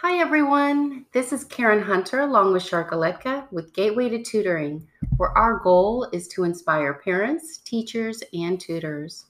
[0.00, 1.06] Hi, everyone.
[1.10, 4.86] This is Karen Hunter along with Sharkaletka with Gateway to Tutoring,
[5.16, 9.26] where our goal is to inspire parents, teachers, and tutors.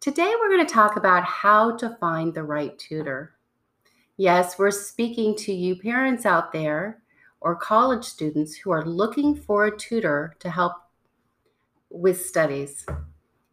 [0.00, 3.34] Today, we're going to talk about how to find the right tutor.
[4.16, 7.00] Yes, we're speaking to you parents out there
[7.40, 10.72] or college students who are looking for a tutor to help
[11.88, 12.84] with studies.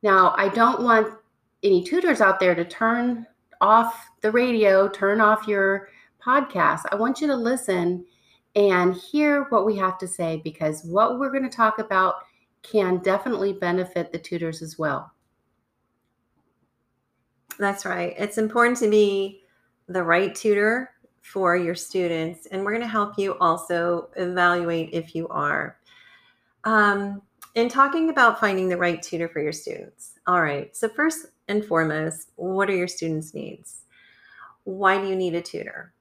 [0.02, 1.20] Now, I don't want
[1.62, 3.28] any tutors out there to turn
[3.62, 5.90] off the radio, turn off your
[6.26, 6.82] podcast.
[6.92, 8.06] I want you to listen
[8.56, 12.16] and hear what we have to say because what we're going to talk about
[12.64, 15.12] can definitely benefit the tutors as well.
[17.58, 18.14] That's right.
[18.18, 19.44] It's important to be
[19.88, 25.14] the right tutor for your students, and we're going to help you also evaluate if
[25.16, 25.78] you are.
[26.64, 27.22] Um,
[27.56, 31.64] in talking about finding the right tutor for your students, all right, so first and
[31.64, 33.84] foremost, what are your students' needs?
[34.64, 35.94] Why do you need a tutor?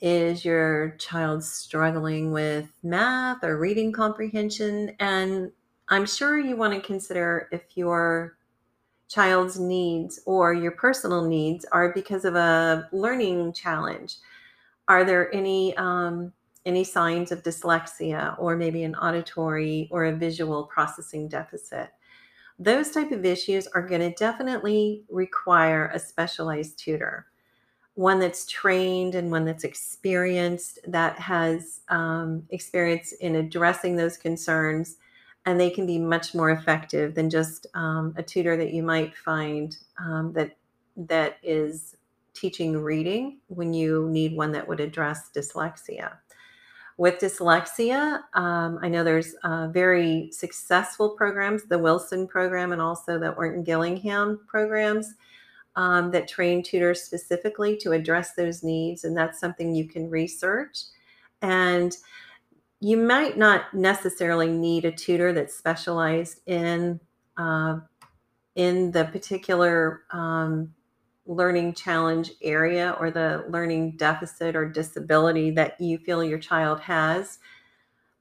[0.00, 4.96] Is your child struggling with math or reading comprehension?
[4.98, 5.52] And
[5.88, 8.38] I'm sure you want to consider if your
[9.08, 14.16] child's needs or your personal needs are because of a learning challenge.
[14.88, 16.32] Are there any um,
[16.64, 21.90] any signs of dyslexia or maybe an auditory or a visual processing deficit?
[22.58, 27.26] Those type of issues are going to definitely require a specialized tutor,
[28.00, 34.96] one that's trained and one that's experienced, that has um, experience in addressing those concerns
[35.44, 39.14] and they can be much more effective than just um, a tutor that you might
[39.14, 40.56] find um, that
[40.96, 41.94] that is
[42.32, 46.12] teaching reading when you need one that would address dyslexia.
[46.96, 53.18] With dyslexia, um, I know there's uh, very successful programs, the Wilson program and also
[53.18, 55.14] the Orton Gillingham programs
[55.76, 60.78] um, that train tutors specifically to address those needs, and that's something you can research.
[61.42, 61.96] And
[62.80, 67.00] you might not necessarily need a tutor that's specialized in
[67.36, 67.78] uh,
[68.56, 70.74] in the particular um,
[71.26, 77.38] learning challenge area or the learning deficit or disability that you feel your child has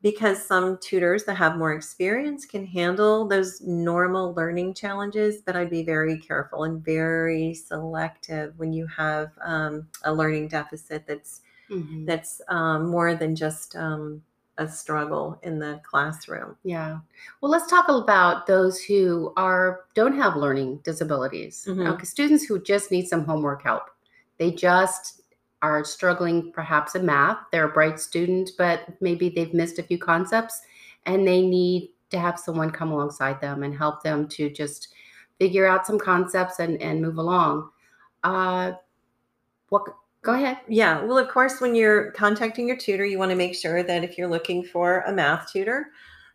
[0.01, 5.69] because some tutors that have more experience can handle those normal learning challenges but i'd
[5.69, 12.05] be very careful and very selective when you have um, a learning deficit that's mm-hmm.
[12.05, 14.21] that's um, more than just um,
[14.59, 16.55] a struggle in the classroom.
[16.63, 16.99] Yeah.
[17.41, 21.65] Well, let's talk about those who are don't have learning disabilities.
[21.67, 21.87] Mm-hmm.
[21.87, 23.83] Okay, students who just need some homework help.
[24.37, 25.18] They just
[25.61, 27.37] are struggling perhaps in math.
[27.51, 30.61] They're a bright student, but maybe they've missed a few concepts
[31.05, 34.89] and they need to have someone come alongside them and help them to just
[35.39, 37.69] figure out some concepts and, and move along.
[38.23, 38.73] Uh,
[39.69, 39.83] what
[40.21, 40.57] Go ahead.
[40.67, 41.01] Yeah.
[41.01, 44.17] Well, of course, when you're contacting your tutor, you want to make sure that if
[44.17, 45.91] you're looking for a math tutor,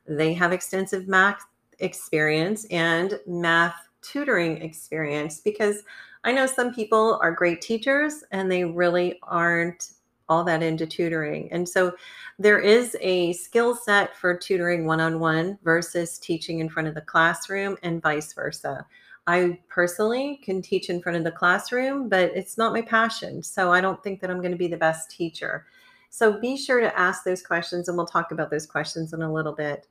[0.06, 1.44] they have extensive math
[1.80, 5.82] experience and math tutoring experience because
[6.24, 9.90] I know some people are great teachers and they really aren't
[10.28, 11.52] all that into tutoring.
[11.52, 11.94] And so
[12.38, 16.94] there is a skill set for tutoring one on one versus teaching in front of
[16.94, 18.86] the classroom and vice versa.
[19.26, 23.42] I personally can teach in front of the classroom, but it's not my passion.
[23.42, 25.66] So I don't think that I'm going to be the best teacher.
[26.10, 29.32] So be sure to ask those questions, and we'll talk about those questions in a
[29.32, 29.86] little bit.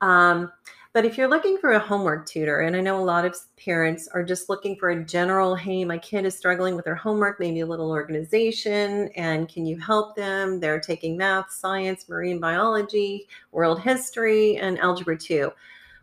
[0.00, 0.52] Um,
[0.94, 4.08] but if you're looking for a homework tutor, and I know a lot of parents
[4.08, 7.60] are just looking for a general, hey, my kid is struggling with their homework, maybe
[7.60, 10.60] a little organization, and can you help them?
[10.60, 15.52] They're taking math, science, marine biology, world history, and algebra 2.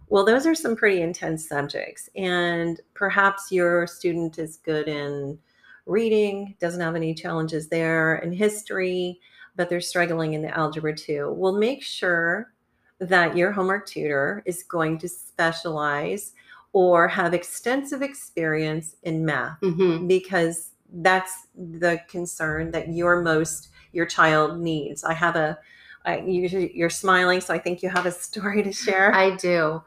[0.07, 2.09] Well, those are some pretty intense subjects.
[2.15, 5.39] And perhaps your student is good in
[5.87, 9.19] reading, doesn't have any challenges there, in history,
[9.55, 11.33] but they're struggling in the algebra 2.
[11.35, 12.53] Well, make sure
[12.99, 16.33] that your homework tutor is going to specialize
[16.73, 20.07] or have extensive experience in math mm-hmm.
[20.07, 25.03] because that's the concern that your most your child needs.
[25.03, 25.57] I have a
[26.05, 29.13] I, you, you're smiling, so I think you have a story to share.
[29.13, 29.81] I do.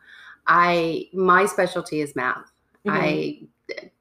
[0.46, 2.50] I my specialty is math.
[2.86, 2.90] Mm-hmm.
[2.90, 3.40] I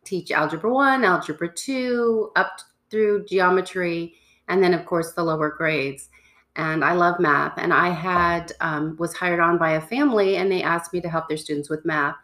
[0.06, 2.60] teach algebra 1, algebra 2, up
[2.90, 4.16] through geometry
[4.48, 6.10] and then of course the lower grades.
[6.58, 10.52] And I love math and I had um, was hired on by a family and
[10.52, 12.16] they asked me to help their students with math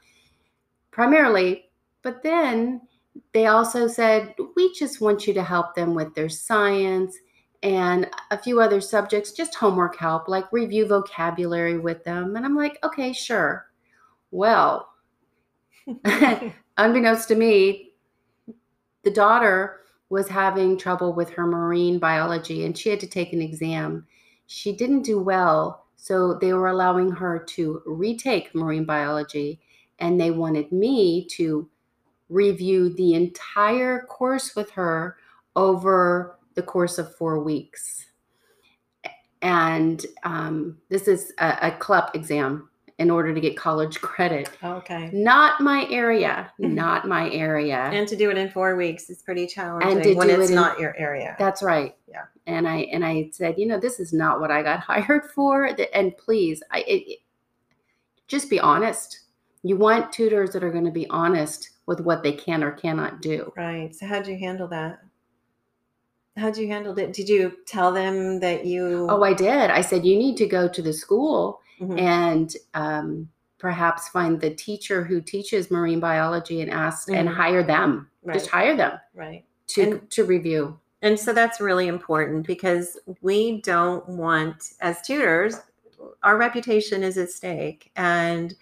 [0.91, 1.69] primarily,
[2.01, 2.81] but then
[3.33, 7.15] they also said we just want you to help them with their science
[7.62, 12.35] and a few other subjects, just homework help, like review vocabulary with them.
[12.35, 13.68] And I'm like, okay, sure.
[14.31, 14.89] Well,
[16.77, 17.94] unbeknownst to me,
[19.03, 23.41] the daughter was having trouble with her marine biology and she had to take an
[23.41, 24.06] exam.
[24.55, 29.59] She didn't do well, so they were allowing her to retake marine biology
[29.97, 31.67] and they wanted me to
[32.29, 35.17] review the entire course with her
[35.55, 38.05] over the course of four weeks.
[39.41, 44.51] And um, this is a, a CLEP exam in order to get college credit.
[44.63, 45.09] Okay.
[45.11, 46.51] Not my area.
[46.59, 47.89] Not my area.
[47.91, 50.51] And to do it in four weeks is pretty challenging And to when do it's
[50.51, 51.35] it in- not your area.
[51.39, 51.95] That's right.
[52.07, 52.25] Yeah.
[52.45, 55.66] And I and I said, you know, this is not what I got hired for.
[55.94, 57.19] And please, I it, it-
[58.28, 59.19] just be honest.
[59.63, 63.22] You want tutors that are going to be honest with what they can or cannot
[63.22, 63.51] do.
[63.56, 63.94] Right.
[63.95, 65.00] So how'd you handle that?
[66.36, 67.13] How'd you handle it?
[67.13, 69.07] Did you tell them that you?
[69.10, 69.69] Oh, I did.
[69.69, 72.00] I said you need to go to the school Mhm.
[72.00, 73.30] and um,
[73.60, 77.34] perhaps find the teacher who teaches marine biology and ask and Mhm.
[77.34, 78.10] hire them.
[78.31, 79.45] Just hire them right.
[79.68, 80.80] to And- to review.
[81.03, 85.57] And so that's really important because we don't want, as tutors,
[86.23, 87.91] our reputation is at stake.
[87.97, 88.55] And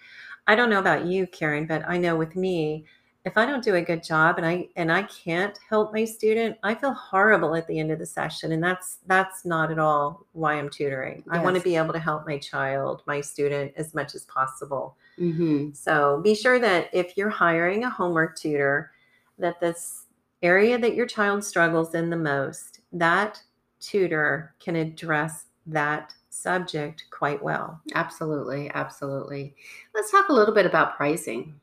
[0.48, 2.84] I don't know about you, Karen, but I know with me,
[3.24, 6.56] if I don't do a good job and I and I can't help my student,
[6.64, 8.50] I feel horrible at the end of the session.
[8.50, 11.22] And that's that's not at all why I'm tutoring.
[11.30, 14.96] I want to be able to help my child, my student, as much as possible.
[15.16, 18.90] hmm So be sure that if you're hiring a homework tutor,
[19.38, 20.01] that this
[20.42, 23.40] area that your child struggles in the most, that
[23.80, 27.80] tutor can address that subject quite well.
[27.94, 29.54] Absolutely, absolutely.
[29.94, 31.60] Let's talk a little bit about pricing.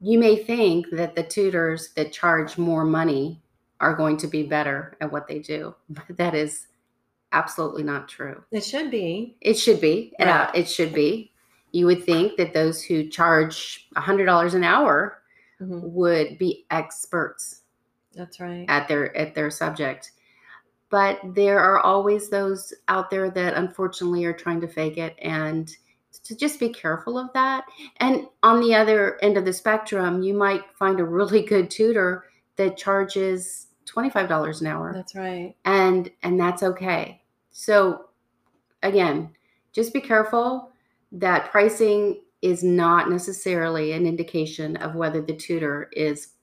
[0.00, 3.40] You may think that the tutors that charge more money
[3.80, 6.66] are going to be better at what they do, but that is
[7.32, 8.42] absolutely not true.
[8.50, 9.36] It should be.
[9.40, 10.12] It should be.
[10.18, 11.32] uh, it should be.
[11.72, 15.19] You would think that those who charge $100 an hour
[15.60, 15.82] Mhm.
[15.92, 17.62] would be experts
[18.14, 18.64] That's right.
[18.68, 20.12] at their at their subject
[20.88, 25.70] but there are always those out there that unfortunately are trying to fake it and
[26.24, 27.64] to just be careful of that
[27.98, 32.24] and on the other end of the spectrum you might find a really good tutor
[32.56, 35.54] that charges $25 an hour That's right.
[35.64, 38.06] and and that's okay so
[38.82, 39.30] again
[39.72, 40.72] just be careful
[41.12, 46.34] that pricing is not necessarily an indication of whether the tutor is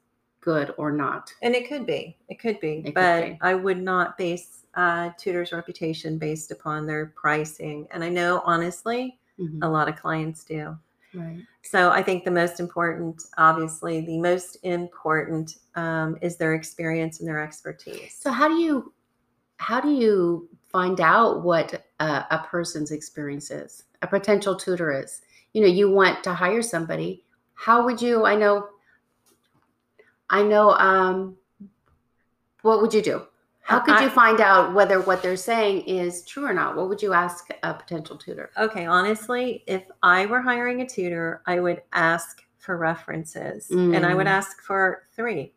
[0.41, 2.17] good or not And it could be.
[2.29, 2.83] It could be.
[2.83, 3.37] could but be.
[3.41, 7.87] I would not base a tutor's reputation based upon their pricing.
[7.91, 9.59] And I know honestly, Mhm.
[9.61, 10.77] a lot of clients do.
[11.13, 17.19] right So I think the most important, obviously, the most important um, is their experience
[17.19, 18.15] and their expertise.
[18.17, 18.93] So how do you
[19.59, 23.83] how do you find out what a, a person's experience is?
[24.03, 25.21] A potential tutor is.
[25.53, 27.23] You know, you want to hire somebody.
[27.53, 28.25] How would you?
[28.25, 28.67] I know.
[30.29, 30.71] I know.
[30.71, 31.37] Um,
[32.61, 33.23] what would you do?
[33.61, 36.77] How could you find out whether what they're saying is true or not?
[36.77, 38.49] What would you ask a potential tutor?
[38.57, 44.13] Okay, honestly, if I were hiring a tutor, I would ask for references and I
[44.15, 44.31] would Mm.
[44.31, 45.53] ask for three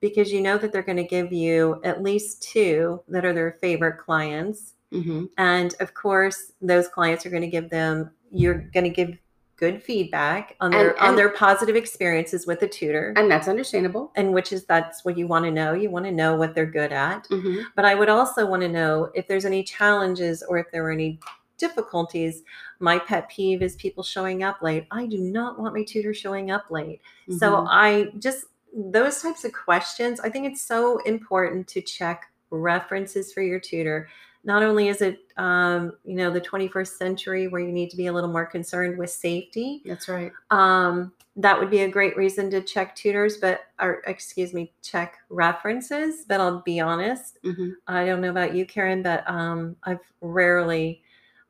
[0.00, 3.52] because you know that they're going to give you at least two that are their
[3.60, 4.74] favorite clients.
[4.90, 9.16] hmm And of course, those clients are going to give them, you're going to give
[9.62, 13.12] good feedback on their And- on their positive experiences with the tutor.
[13.16, 14.10] And that's understandable.
[14.16, 15.72] and which is that's what you want to know.
[15.72, 17.26] You want to know what they're good at.
[17.28, 20.82] hmm But I would also want to know if there's any challenges or if there
[20.82, 21.20] were any
[21.58, 22.42] difficulties.
[22.80, 24.84] My pet peeve is people showing up late.
[24.90, 27.00] I do not want my tutor showing up late.
[27.38, 27.66] So Mhm.
[27.70, 27.88] I
[28.18, 32.18] just, those types of questions, I think it's so important to check
[32.50, 34.08] references for your tutor.
[34.44, 38.06] Not only is it, um, you know, the 21st century where you need to be
[38.06, 40.32] a little more concerned with safety, that's right.
[40.50, 45.18] um, that would be a great reason to check tutors, but or excuse me, check
[45.30, 46.24] references.
[46.28, 51.02] But I'll be honest, hmm I don't know about you, Karen, but um, I've rarely,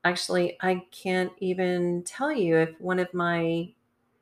[0.04, 3.70] actually, I can't even tell you if one of my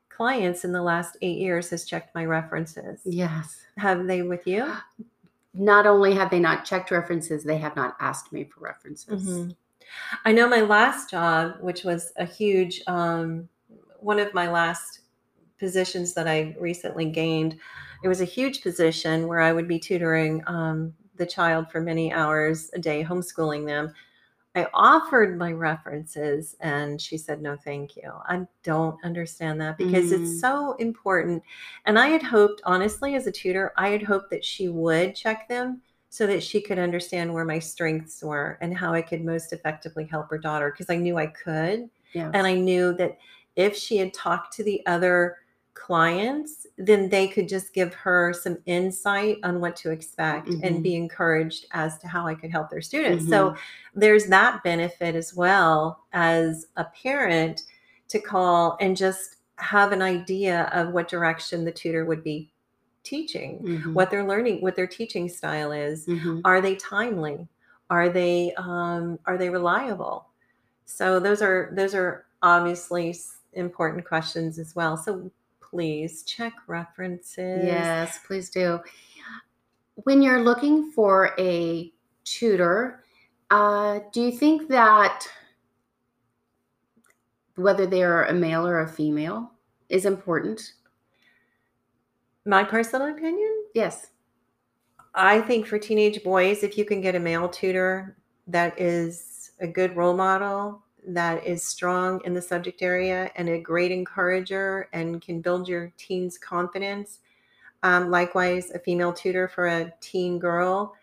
[0.09, 3.01] clients in the last eight years has checked my references.
[3.05, 3.61] Yes.
[3.79, 4.73] Have they with you?
[5.53, 9.27] Not only have they not checked references, they have not asked me for references.
[9.27, 9.57] Mhm.
[10.25, 13.49] I know my last job, which was a huge, um,
[13.99, 15.01] one of my last
[15.59, 17.59] positions that I recently gained,
[18.03, 22.13] it was a huge position where I would be tutoring um, the child for many
[22.13, 23.93] hours a day, homeschooling them.
[24.57, 28.11] I offered my references and she said, no, thank you.
[28.27, 30.21] I don't understand that because Mm.
[30.21, 31.43] it's so important.
[31.87, 35.49] And I had hoped, honestly, as a tutor, I had hoped that she would check
[35.49, 39.53] them so that she could understand where my strengths were and how I could most
[39.53, 41.89] effectively help her daughter because I knew I could.
[42.13, 42.33] Yes.
[42.35, 43.19] And I knew that
[43.55, 45.37] if she had talked to the other
[45.75, 50.61] clients, then they could just give her some insight on what to expect Mhm.
[50.63, 53.29] and be encouraged as to how I could help their students.
[53.29, 53.55] So
[53.95, 57.63] there's that benefit as well as a parent
[58.09, 62.51] to call and just have an idea of what direction the tutor would be
[63.03, 63.95] teaching, Mhm.
[63.95, 66.07] what they're learning, what their teaching style is.
[66.07, 66.41] Mhm.
[66.45, 67.49] Are they timely?
[67.89, 70.27] Are they um, are they reliable?
[70.85, 73.15] So those are those are obviously
[73.53, 74.97] important questions as well.
[74.97, 75.31] So
[75.71, 77.65] please check references.
[77.65, 78.81] Yes, please do.
[79.95, 81.93] When you're looking for a
[82.25, 83.05] tutor,
[83.51, 85.27] uh, do you think that
[87.57, 89.53] whether they're a male or a female
[89.89, 90.73] is important?
[92.45, 94.09] My personal opinion, Yes.
[95.15, 99.67] I think for teenage boys, if you can get a male tutor that is a
[99.67, 105.21] good role model, that is strong in the subject area and a great encourager and
[105.23, 107.21] can build your teen's confidence.
[107.83, 110.95] Um, likewise, a female tutor for a teen girl.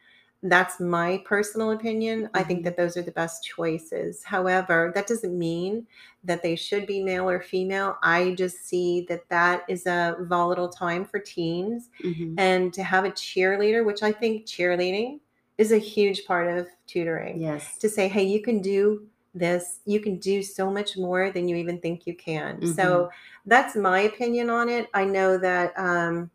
[0.44, 2.30] That's my personal opinion.
[2.36, 2.64] I think Mhm.
[2.66, 4.24] that those are the best choices.
[4.24, 5.88] However, that doesn't mean
[6.24, 7.98] that they should be male or female.
[8.04, 12.36] I just see that that is a volatile time for teens Mhm.
[12.38, 15.20] and to have a cheerleader, which I think cheerleading
[15.58, 17.42] is a huge part of tutoring.
[17.42, 17.80] Yes.
[17.80, 21.56] To say, hey, you can do this, you can do so much more than you
[21.56, 22.58] even think you can.
[22.58, 22.74] Mm-hmm.
[22.74, 23.10] So
[23.46, 24.90] that's my opinion on it.
[24.94, 26.30] I know that um,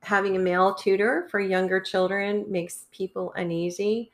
[0.00, 4.12] having a male tutor for younger children makes people uneasy.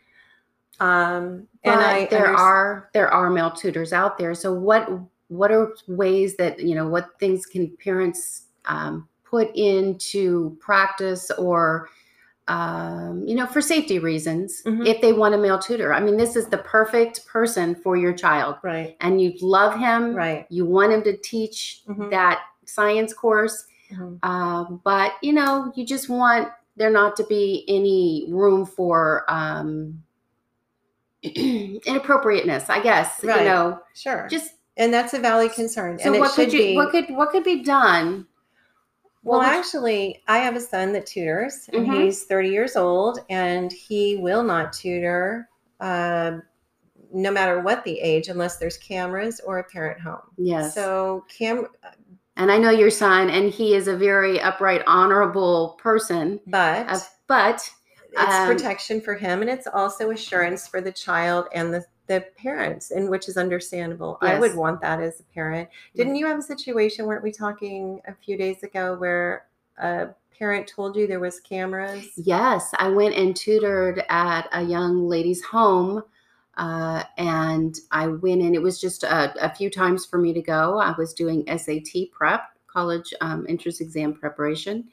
[0.80, 4.34] Um, and I there are there are male tutors out there.
[4.34, 4.88] So what
[5.28, 11.88] what are ways that you know what things can parents um, put into practice or
[12.48, 14.86] um, you know for safety reasons Mhm.
[14.86, 15.92] if they want a male tutor?
[15.94, 20.14] I mean, this is the perfect person for your child, right, and you love him.
[20.14, 20.46] right.
[20.50, 22.10] You want him to teach Mhm.
[22.10, 24.18] that science course, Mhm.
[24.24, 30.02] um, but you know you just want there not to be any room for um,
[31.22, 32.68] inappropriateness.
[32.70, 33.40] I guess Right.
[33.40, 34.26] you know Sure.
[34.30, 35.98] just and that's a valid concern.
[35.98, 38.26] so and what could you be, what could what could be done
[39.24, 42.06] Well, actually, I have a son that tutors, and Mhm.
[42.06, 45.48] he's 30 years old, and he will not tutor
[45.80, 46.42] um,
[47.12, 50.20] no matter what the age, unless there's cameras or a parent home.
[50.38, 51.66] yes So, cam,
[52.36, 57.00] and i know your son and he is a very upright honorable person but uh,
[57.26, 57.70] but
[58.14, 62.24] it's um, protection for him, and it's also assurance for the child and the the
[62.36, 64.18] parents, and which is understandable.
[64.20, 65.68] I would want that as a parent.
[65.94, 67.06] Didn't you have a situation?
[67.06, 69.46] weren't we talking a few days ago where
[69.78, 72.08] a parent told you there was cameras?
[72.16, 76.02] yes i went and tutored at a young lady's home
[76.56, 80.42] uh, and i went in it was just a, a few times for me to
[80.42, 84.88] go i was doing sat prep college um, entrance exam preparation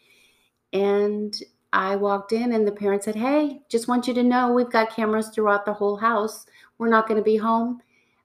[0.73, 1.41] and
[1.73, 4.95] i walked in and the parent said hey just want you to know we've got
[4.95, 6.45] cameras throughout the whole house
[6.79, 7.79] we're not going to be home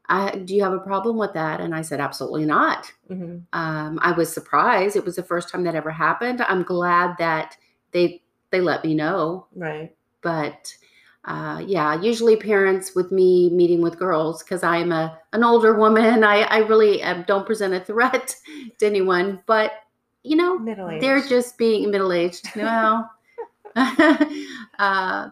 [0.08, 4.00] uh, do you have a problem with that and i said absolutely not hmm um,
[4.02, 4.96] I was surprised.
[4.96, 6.42] It was the first time that ever happened.
[6.42, 7.56] I'm glad that
[7.92, 8.20] they
[8.50, 9.46] they let me know.
[9.54, 9.94] Right.
[10.22, 10.74] But
[11.24, 16.24] uh, yeah, usually parents with me meeting with girls because I'm a an older woman.
[16.24, 18.34] I I really um, don't present a threat
[18.78, 19.40] to anyone.
[19.46, 19.72] But
[20.24, 21.00] you know, Middle age.
[21.00, 22.50] they're just being middle aged.
[22.56, 23.04] No,
[23.76, 25.28] uh,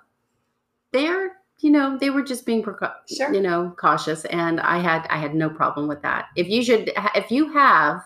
[0.92, 1.32] they're
[1.62, 3.32] you know they were just being precau- Sure.
[3.32, 6.26] you know cautious, and I had I had no problem with that.
[6.36, 8.02] If you should if you have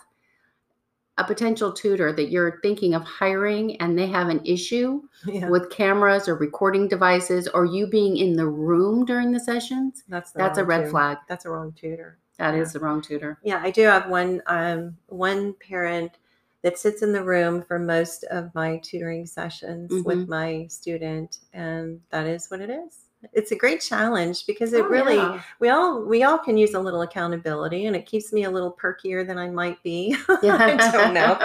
[1.19, 5.49] a potential tutor that you're thinking of hiring and they have an issue yeah.
[5.49, 10.33] with cameras or recording devices or you being in the room during the sessions, that's
[10.33, 10.91] the that's a red tutor.
[10.91, 11.17] flag.
[11.27, 12.19] That's a wrong tutor.
[12.39, 12.73] That is Yeah.
[12.75, 13.39] the wrong tutor.
[13.43, 16.13] Yeah, I do have one um, one parent
[16.61, 20.03] that sits in the room for most of my tutoring sessions Mm-hmm.
[20.07, 23.06] with my student, and that is what it is.
[23.33, 25.43] It's a great challenge because it Oh, really yeah.
[25.61, 28.73] we all we all can use a little accountability, and it keeps me a little
[28.73, 30.17] perkier than I might be.
[30.43, 30.57] Yeah.
[30.81, 31.39] I don't know.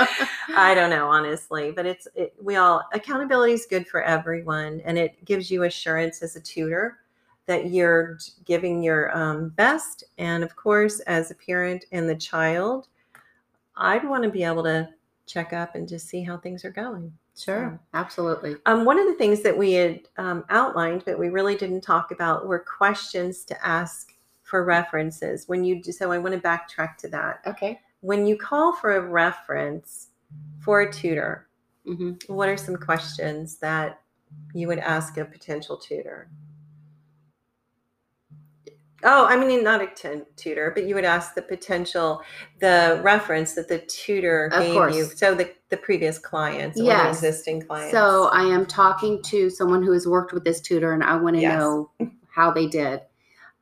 [0.55, 4.97] I don't know honestly, but it's it, we all accountability is good for everyone, and
[4.97, 6.99] it gives you assurance as a tutor
[7.47, 10.03] that you're giving your um, best.
[10.17, 12.87] And of course, as a parent and the child,
[13.75, 14.89] I'd want to be able to
[15.25, 17.11] check up and just see how things are going.
[17.43, 18.55] Sure, absolutely.
[18.67, 22.11] Um, one of the things that we had um, outlined, but we really didn't talk
[22.11, 25.47] about, were questions to ask for references.
[25.47, 27.41] When you do, so I want to backtrack to that.
[27.47, 27.79] Okay.
[28.01, 30.09] When you call for a reference
[30.59, 31.47] for a tutor,
[31.85, 34.01] hmm what are some questions that
[34.53, 36.29] you would ask a potential tutor?
[39.03, 39.87] Oh, I mean, not a
[40.35, 42.21] tutor, but you would ask the potential,
[42.59, 44.95] the reference that the tutor Of gave course.
[44.95, 45.05] you.
[45.05, 47.17] So the, the previous clients or Yes.
[47.17, 47.91] existing clients.
[47.91, 51.35] So I am talking to someone who has worked with this tutor, and I want
[51.35, 51.59] to Yes.
[51.59, 51.91] know
[52.29, 53.01] how they did.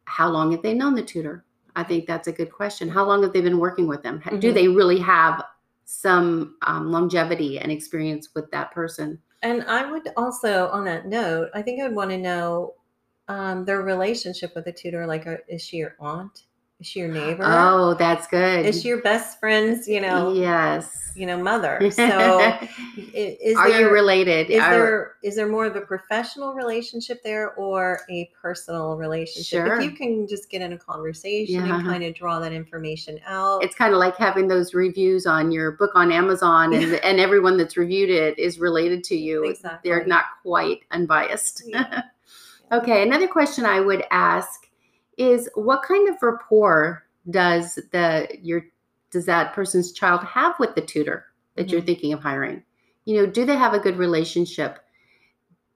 [0.05, 1.46] How long have they known the tutor?
[1.75, 2.89] I think that's a good question.
[2.89, 4.22] How long have they been working with them?
[4.39, 4.53] Do Mhm.
[4.53, 5.43] they really have
[5.86, 9.19] some um, longevity and experience with that person?
[9.41, 12.74] And I would also, on that note, I think I would want to know
[13.29, 15.07] um, their relationship with the tutor.
[15.07, 16.43] Like, uh, is she your aunt?
[16.79, 17.43] Is she your neighbor?
[17.45, 18.65] Oh, that's good.
[18.65, 21.12] is she your best friend's, you know, yes.
[21.13, 21.77] you know, mother?
[21.91, 22.57] So,
[22.95, 24.50] is Are there, you related?
[24.50, 29.65] Is Are- there is there more of a professional relationship there or a personal relationship?
[29.65, 29.77] Sure.
[29.77, 31.75] If you can just get in a conversation Yeah.
[31.75, 33.62] and kind of draw that information out.
[33.62, 37.57] it's kind of like having those reviews on your book on Amazon, and and everyone
[37.57, 39.43] that's reviewed it is related to you.
[39.50, 39.89] Exactly.
[39.89, 41.63] They're not quite unbiased.
[41.67, 42.03] Yeah.
[42.71, 44.67] Okay, another question I would ask
[45.17, 48.65] is what kind of rapport does the your
[49.11, 51.85] does that person's child have with the tutor that you're Mhm.
[51.85, 52.63] thinking of hiring?
[53.05, 54.79] You know, do they have a good relationship?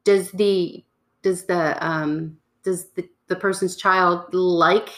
[0.03, 0.83] Does the
[1.21, 4.89] does the um does the, the person's child like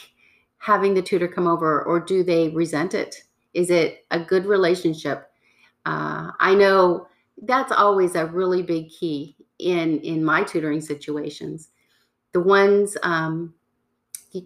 [0.58, 3.24] having the tutor come over or do they resent it?
[3.54, 5.30] Is it a good relationship?
[5.86, 7.08] Uh, I know
[7.44, 11.70] that's always a really big key in in my tutoring situations.
[12.36, 13.54] The ones um,
[14.34, 14.46] you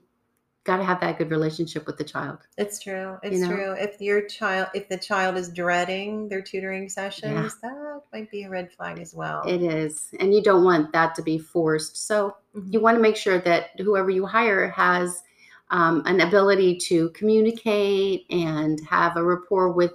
[0.63, 2.38] got to have that good relationship with the child.
[2.55, 3.17] It's true.
[3.24, 3.48] It's know?
[3.48, 3.72] true.
[3.72, 8.50] If your child, if the child is dreading their tutoring sessions, that might be a
[8.51, 9.41] red flag as well.
[9.48, 12.05] It is, and you don't want that to be forced.
[12.05, 12.72] So Mhm.
[12.72, 15.24] you want to make sure that whoever you hire has
[15.72, 19.93] um, an ability to communicate and have a rapport with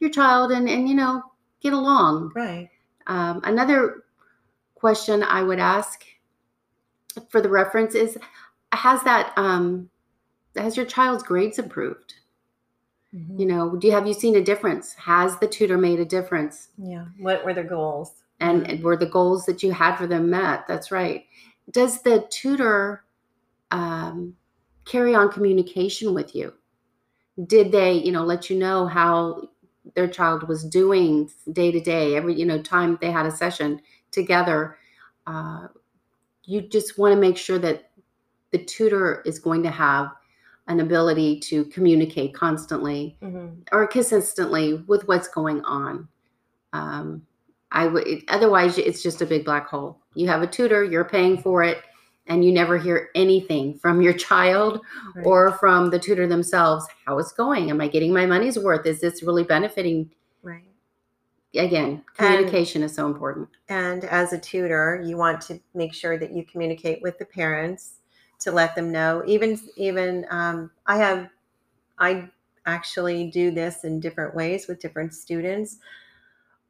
[0.00, 1.22] your child, and and you know
[1.60, 2.32] get along.
[2.34, 2.70] Right.
[3.06, 4.02] Um, another
[4.74, 6.04] question I would ask
[7.30, 8.18] for the reference is:
[8.72, 9.90] Has that um,
[10.56, 12.14] has your child's grades improved?
[13.14, 13.38] Mhm.
[13.38, 14.94] You know, do you have you seen a difference?
[14.94, 16.68] Has the tutor made a difference?
[16.78, 17.06] Yeah.
[17.18, 18.22] What were their goals?
[18.40, 21.24] and and were the goals that you had for them met that's right
[21.70, 23.04] does the tutor
[23.70, 24.34] um,
[24.84, 26.52] carry on communication with you
[27.46, 29.48] did they you know let you know how
[29.94, 33.80] their child was doing day to day every you know time they had a session
[34.10, 34.78] together
[35.26, 35.66] uh,
[36.46, 37.90] you just want to make sure that
[38.52, 40.08] the tutor is going to have
[40.68, 43.56] an ability to communicate constantly Mhm.
[43.72, 46.08] or consistently with what's going on.
[46.72, 47.22] Um,
[47.72, 49.98] I would otherwise it's just a big black hole.
[50.14, 51.78] You have a tutor, you're paying for it,
[52.28, 54.80] and you never hear anything from your child
[55.14, 55.26] Right.
[55.26, 56.86] or from the tutor themselves.
[57.06, 57.70] How is going?
[57.70, 58.86] Am I getting my money's worth?
[58.86, 60.10] Is this really benefiting?
[61.56, 63.48] Again, communication is so important.
[63.68, 67.96] And as a tutor, you want to make sure that you communicate with the parents
[68.40, 69.22] to let them know.
[69.26, 71.28] Even even um, I have
[71.98, 72.28] I
[72.66, 75.78] actually do this in different ways with different students.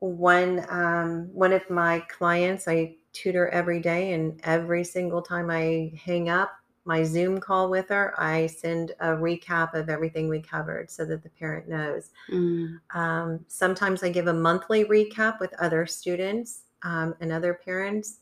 [0.01, 5.93] One um, one of my clients I tutor every day, and every single time I
[6.05, 6.53] hang up
[6.87, 11.23] my Zoom call with her, I send a recap of everything we covered so that
[11.23, 12.11] the parent knows.
[12.31, 18.19] Mm, Um, sometimes I give a monthly recap with other students um, and other parents.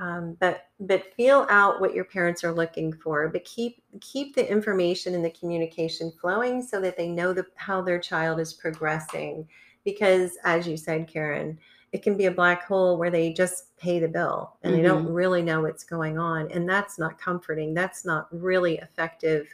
[0.00, 3.28] Um, but but feel out what your parents are looking for.
[3.28, 7.82] But keep keep the information and the communication flowing so that they know the, how
[7.82, 9.48] their child is progressing.
[9.84, 11.58] Because as you said, Karen,
[11.92, 15.04] it can be a black hole where they just pay the bill and they don't
[15.04, 15.14] mm-hmm.
[15.14, 17.74] really know what's going on, and that's not comforting.
[17.74, 19.48] That's not really effective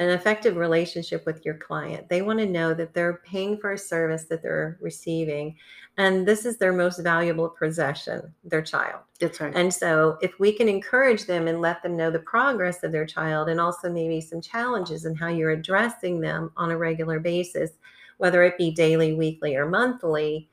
[0.00, 2.08] an effective relationship with your client.
[2.08, 5.56] They want to know that they're paying for a service that they're receiving,
[5.96, 9.00] and this is their most valuable possession, their child.
[9.18, 9.54] that's right.
[9.56, 13.06] And so, if we can encourage them and let them know the progress of their
[13.06, 17.72] child and also maybe some challenges and how you're addressing them on a regular basis,
[18.18, 20.48] whether it be daily, weekly, or monthly,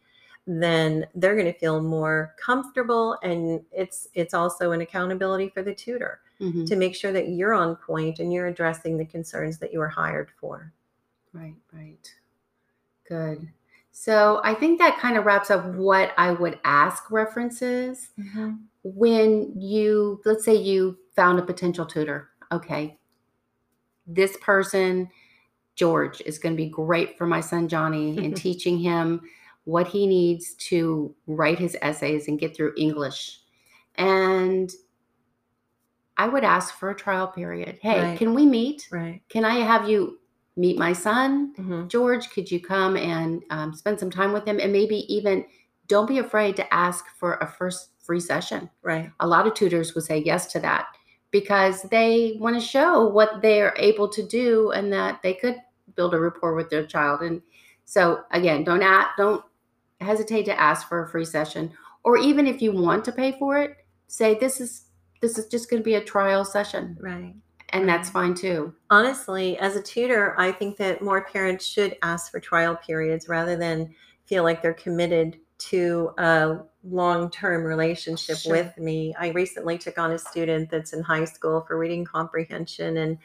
[0.47, 5.73] then they're going to feel more comfortable and it's it's also an accountability for the
[5.73, 6.67] tutor Mhm.
[6.67, 9.88] to make sure that you're on point and you're addressing the concerns that you were
[9.88, 10.73] hired for.
[11.34, 12.13] Right, right.
[13.08, 13.47] Good.
[13.91, 18.10] So I think that kind of wraps up what I would ask references
[18.84, 22.29] when you, let's say you found a potential tutor.
[22.51, 22.99] Okay,
[24.05, 25.10] this person,
[25.75, 29.21] George, is going to be great for my son Johnny in teaching him
[29.65, 33.41] what he needs to write his essays and get through English.
[33.95, 34.71] And
[36.17, 37.78] I would ask for a trial period.
[37.82, 38.17] Hey, Right.
[38.17, 38.88] can we meet?
[38.91, 39.21] Right.
[39.30, 40.19] Can I have you
[40.56, 41.54] meet my son?
[41.58, 41.89] Mhm.
[41.89, 44.60] George, could you come and um, spend some time with him?
[44.62, 45.45] And maybe even
[45.88, 48.69] don't be afraid to ask for a first free session.
[48.82, 49.12] Right.
[49.19, 50.86] A lot of tutors would say yes to that
[51.32, 55.58] because they want to show what they're able to do and that they could
[55.95, 57.21] build a rapport with their child.
[57.21, 57.41] And
[57.84, 59.43] so again, don't act, don't
[60.01, 61.71] hesitate to ask for a free session,
[62.03, 63.77] or even if you want to pay for it,
[64.08, 64.84] say this is
[65.21, 67.34] this is just going to be a trial session, Right.
[67.69, 68.73] and that's fine too.
[68.91, 73.55] Honestly, as a tutor, I think that more parents should ask for trial periods rather
[73.55, 78.51] than feel like they're committed to a long term relationship Sure.
[78.51, 79.15] with me.
[79.17, 83.17] I recently took on a student that's in high school for reading comprehension and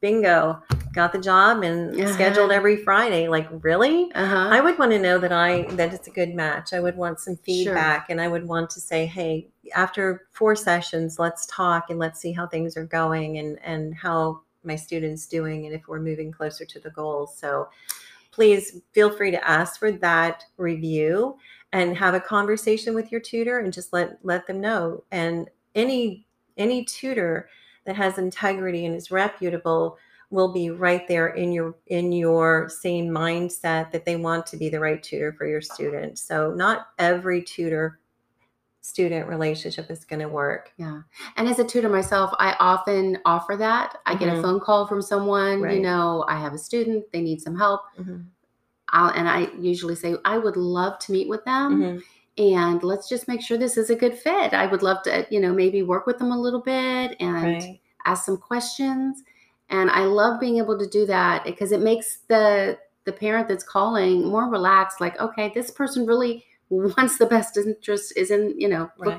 [0.00, 2.56] bingo, got the job and scheduled Uh-huh.
[2.58, 3.28] every Friday.
[3.28, 4.12] Like, really?
[4.14, 4.48] Uh huh.
[4.50, 6.72] I would want to know that I that it's a good match.
[6.72, 7.44] I would want some Sure.
[7.44, 12.20] feedback and I would want to say, "Hey, after four sessions, let's talk and let's
[12.20, 16.30] see how things are going and and how my students doing and if we're moving
[16.30, 17.68] closer to the goals." So,
[18.30, 21.36] please feel free to ask for that review
[21.72, 25.04] and have a conversation with your tutor and just let let them know.
[25.10, 26.26] And any
[26.56, 27.48] any tutor
[27.86, 29.96] that has integrity and is reputable
[30.32, 34.70] will be right there in your in your same mindset that they want to be
[34.70, 36.18] the right tutor for your student.
[36.18, 38.00] So not every tutor
[38.80, 40.72] student relationship is going to work.
[40.76, 41.02] Yeah.
[41.36, 43.98] And as a tutor myself, I often offer that.
[44.06, 44.42] I get a Mhm.
[44.42, 47.82] phone call from someone, you know, I have a student, they need some help.
[47.96, 48.24] Mhm.
[48.88, 52.02] I'll, and I usually say, I would love to meet with them Mhm.
[52.38, 54.52] and let's just make sure this is a good fit.
[54.52, 57.80] I would love to, you know, maybe work with them a little bit and Right.
[58.04, 59.22] ask some questions.
[59.72, 63.64] And I love being able to do that because it makes the the parent that's
[63.64, 68.68] calling more relaxed like okay this person really wants the best interest is in you
[68.68, 69.18] know look,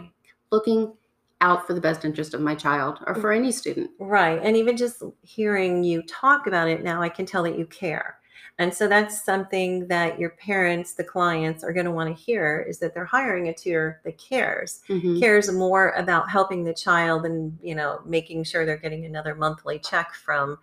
[0.53, 0.93] looking
[1.41, 3.19] out for the best interest of my child or mm.
[3.19, 4.39] for any student Right.
[4.41, 8.17] And even just hearing you talk about it now, I can tell that you care.
[8.59, 12.63] And so that's something that your parents, the clients, are going to want to hear
[12.67, 14.81] is that they're hiring a tutor that cares.
[14.89, 15.19] Mhm.
[15.19, 19.79] cares more about helping the child and you know making sure they're getting another monthly
[19.79, 20.57] check from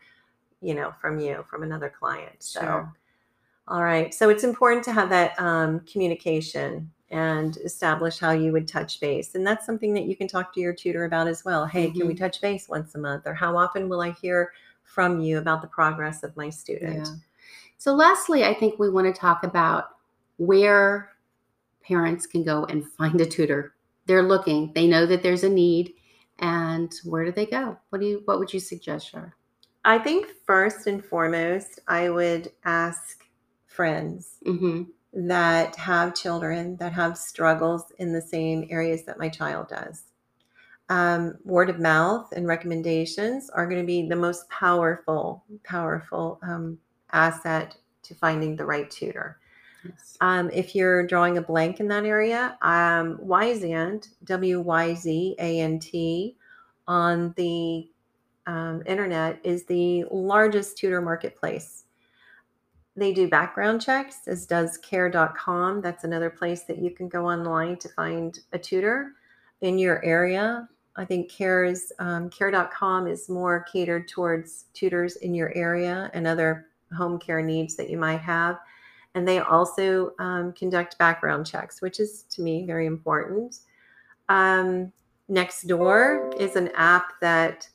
[0.61, 2.93] you know from you from another client so Sure.
[3.69, 8.69] all right so it's important to have that um, communication and establish how you would
[8.69, 11.65] touch base and that's something that you can talk to your tutor about as well
[11.67, 12.19] hey can we Mhm.
[12.19, 14.53] touch base once a month or how often will i hear
[14.85, 17.15] from you about the progress of my student Yeah.
[17.81, 19.97] So, lastly, I think we want to talk about
[20.37, 21.13] where
[21.83, 23.75] parents can go and find a tutor.
[24.05, 25.95] They're looking, they know that there's a need,
[26.41, 27.79] and where do they go?
[27.89, 28.21] What do you?
[28.27, 29.35] What would you suggest, Shar?
[29.87, 33.25] i think first and foremost i would ask
[33.67, 34.83] friends Mm-hmm.
[35.27, 40.05] that have children that have struggles in the same areas that my child does.
[40.91, 46.77] Um, word of mouth and recommendations are going to be the most powerful, powerful um,
[47.13, 49.39] asset to finding the right tutor.
[49.85, 50.17] Yes.
[50.21, 55.61] Um, if you're drawing a blank in that area, um, Wyzant, W Y Z A
[55.61, 56.37] N T,
[56.87, 57.89] on the
[58.47, 61.85] um, internet is the largest tutor marketplace.
[62.97, 65.81] They do background checks, as does care.com.
[65.81, 69.13] That's another place that you can go online to find a tutor
[69.61, 70.69] in your area.
[70.97, 76.67] I think cares um, care.com is more catered towards tutors in your area and other
[76.97, 78.59] home care needs that you might have.
[79.15, 83.59] And they also um, conduct background checks, which is to me very important.
[84.29, 84.93] Um,
[85.31, 87.69] Nextdoor is an app that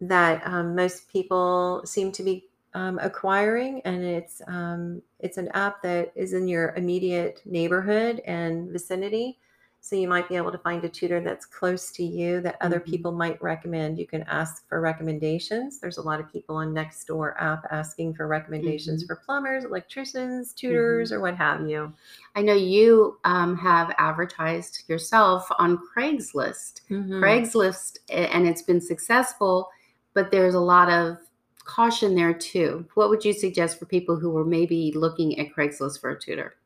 [0.00, 5.82] that um, most people seem to be um, acquiring, and it's um, it's an app
[5.82, 9.38] that is in your immediate neighborhood and vicinity.
[9.80, 12.78] So you might be able to find a tutor that's close to you that other
[12.78, 12.84] Mhm.
[12.84, 13.98] people might recommend.
[13.98, 15.80] You can ask for recommendations.
[15.80, 21.10] There's a lot of people on Nextdoor app asking for recommendations for plumbers, electricians, tutors,
[21.10, 21.90] or what have you.
[22.34, 26.82] I know you um, have advertised yourself on Craigslist.
[26.90, 27.20] Mhm.
[27.22, 29.70] Craigslist, and it's been successful,
[30.12, 31.16] but there's a lot of
[31.64, 32.84] caution there too.
[32.94, 36.56] What would you suggest for people who were maybe looking at Craigslist for a tutor?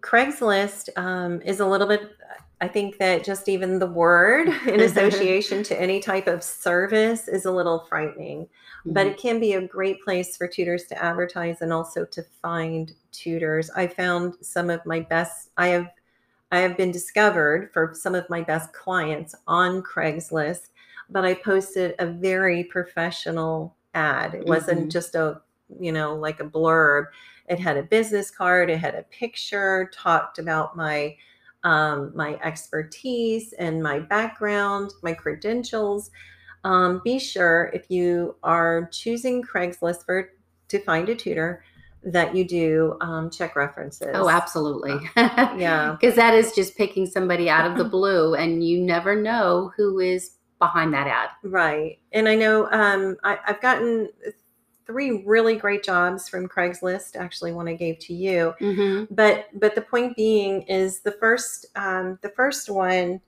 [0.00, 2.16] Craigslist um, is a little bit,
[2.60, 7.44] I think that just even the word in association to any type of service is
[7.44, 8.48] a little frightening,
[8.86, 9.10] but Mhm.
[9.10, 13.70] it can be a great place for tutors to advertise and also to find tutors.
[13.70, 15.88] I found some of my best, I have.
[16.52, 20.68] I have been discovered for some of my best clients on Craigslist,
[21.10, 24.34] but I posted a very professional ad.
[24.34, 24.92] It wasn't Mhm.
[24.92, 25.40] just a,
[25.80, 27.06] you know, like a blurb
[27.48, 31.16] it had a business card it had a picture talked about my
[31.64, 36.10] um, my expertise and my background my credentials
[36.64, 40.30] um, be sure if you are choosing craigslist for
[40.68, 41.62] to find a tutor
[42.06, 44.10] that you do um, check references.
[44.14, 44.94] Oh, absolutely.
[45.16, 45.96] yeah.
[45.98, 49.98] Because that is just picking somebody out of the blue, and you never know who
[49.98, 51.30] is behind that ad.
[51.42, 51.98] Right.
[52.12, 54.08] And I know um, I, I've gotten
[54.86, 57.16] three really great jobs from Craigslist.
[57.16, 58.54] Actually, one I gave to you.
[58.60, 59.14] Mm-hmm.
[59.14, 63.20] But but the point being is the first um, the first one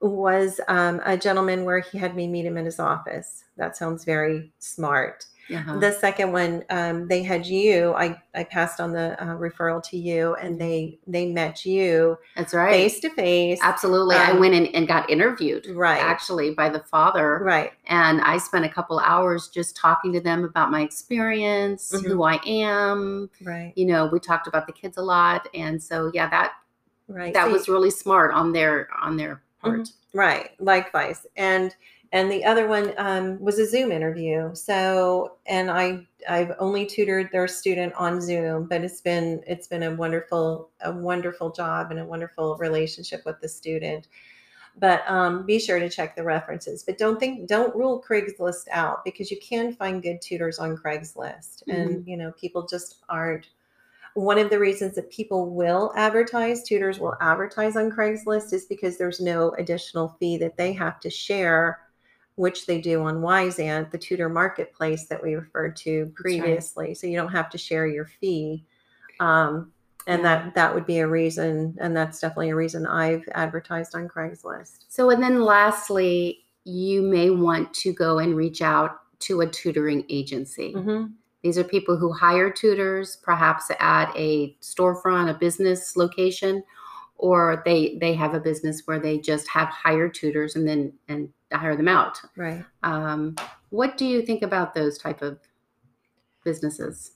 [0.00, 3.44] was um, a gentleman where he had me meet him in his office.
[3.56, 5.26] That sounds very smart.
[5.50, 5.78] Uh-huh.
[5.78, 7.92] The second one, um, they had you.
[7.94, 12.54] I, I passed on the uh, referral to you, and they they met you That's
[12.54, 12.70] right.
[12.72, 13.58] face to face.
[13.62, 14.16] Absolutely.
[14.16, 16.00] I Um, went in and got interviewed Right.
[16.00, 17.40] actually by the father.
[17.42, 17.72] Right.
[17.86, 22.06] And I spent a couple hours just talking to them about my experience, Mhm.
[22.06, 23.28] who I am.
[23.42, 23.72] Right.
[23.76, 25.48] You know, we talked about the kids a lot.
[25.54, 26.52] And so yeah, that
[27.08, 27.34] Right.
[27.34, 29.80] that So was really smart on their on their part.
[29.80, 29.92] Mhm.
[30.14, 31.74] Right, likewise, and
[32.12, 34.54] and the other one um, was a Zoom interview.
[34.54, 39.82] So, and I I've only tutored their student on Zoom, but it's been it's been
[39.82, 44.08] a wonderful a wonderful job and a wonderful relationship with the student.
[44.78, 46.82] But um, be sure to check the references.
[46.82, 51.62] But don't think don't rule Craigslist out because you can find good tutors on Craigslist,
[51.66, 53.48] and you know people just aren't
[54.14, 58.98] one of the reasons that people will advertise, tutors will advertise on Craigslist is because
[58.98, 61.80] there's no additional fee that they have to share,
[62.36, 66.14] which they do on Wyzant, the tutor marketplace that we referred to right.
[66.14, 66.94] previously.
[66.94, 68.64] So you don't have to share your fee.
[69.20, 69.72] Um,
[70.06, 70.42] and Yeah.
[70.44, 74.86] that that would be a reason, and that's definitely a reason I've advertised on Craigslist.
[74.88, 80.04] So and then lastly, you may want to go and reach out to a tutoring
[80.08, 80.72] agency.
[80.72, 81.06] hmm
[81.42, 86.64] These are people who hire tutors, perhaps at a storefront, a business location,
[87.16, 91.28] or they they have a business where they just have hired tutors and then and
[91.58, 92.20] hire them out.
[92.36, 92.64] Right.
[92.82, 93.36] Um,
[93.70, 95.38] what do you think about those type of
[96.44, 97.12] businesses?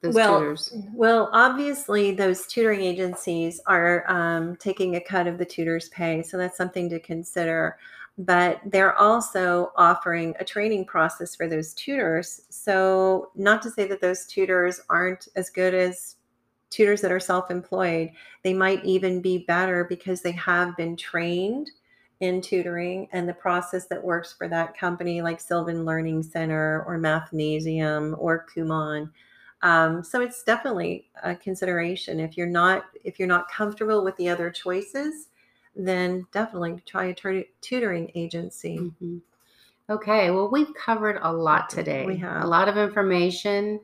[0.00, 0.72] Those Well, tutors.
[0.92, 6.36] Well, obviously, those tutoring agencies are um, taking a cut of the tutor's pay, so
[6.36, 7.78] that's something to consider.
[8.16, 12.42] But they're also offering a training process for those tutors.
[12.48, 16.16] So, not to say that those tutors aren't as good as
[16.70, 18.10] tutors that are self employed,
[18.44, 21.70] they might even be better because they have been trained
[22.20, 26.98] in tutoring and the process that works for that company, like Sylvan Learning Center or
[26.98, 29.10] Mathnasium or Kumon.
[29.62, 32.20] Um, so it's definitely a consideration.
[32.20, 35.28] If you're not if you're not comfortable with the other choices,
[35.74, 38.78] then definitely try a tutoring agency.
[38.78, 39.20] Mhm.
[39.90, 42.04] Okay, well, we've covered a lot today.
[42.04, 42.44] We have.
[42.44, 43.80] a lot of information.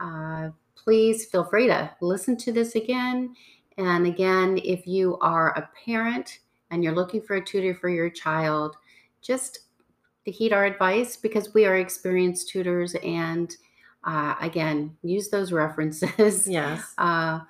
[0.00, 3.36] Uh, please feel free to listen to this again.
[3.76, 8.10] And again, if you are a parent and you're looking for a tutor for your
[8.10, 8.76] child,
[9.22, 9.60] just
[10.24, 12.94] to heed our advice because we are experienced tutors.
[12.96, 13.54] And
[14.04, 16.46] uh, again, use those references.
[16.48, 16.94] Yes.
[16.98, 17.40] Uh,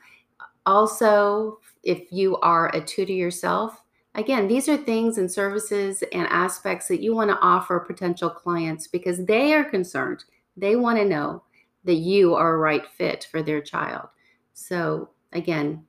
[0.67, 3.83] also, if you are a tutor yourself,
[4.15, 8.87] again, these are things and services and aspects that you want to offer potential clients
[8.87, 10.25] because they are concerned.
[10.57, 11.43] They want to know
[11.85, 14.09] that you are a right fit for their child.
[14.53, 15.85] So, again,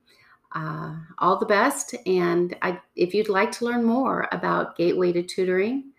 [0.52, 1.94] uh, all the best.
[2.06, 5.92] And I, if you'd like to learn more about Gateway to Tutoring,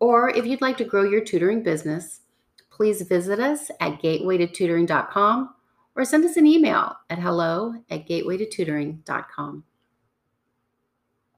[0.00, 2.20] or if you'd like to grow your tutoring business,
[2.70, 5.54] please visit us at gatewaytotutoring.com
[5.96, 9.64] or send us an email at hello at gatewaytotutoring.com.